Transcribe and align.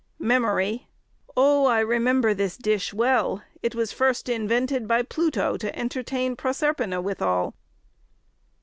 "Memory. 0.17 0.87
O, 1.37 1.67
I 1.67 1.79
remember 1.79 2.33
this 2.33 2.57
dish 2.57 2.91
well; 2.91 3.43
it 3.61 3.75
was 3.75 3.91
first 3.93 4.29
invented 4.29 4.87
by 4.87 5.03
Pluto, 5.03 5.57
to 5.57 5.75
entertain 5.77 6.35
Proserpina 6.35 6.99
withal. 6.99 7.53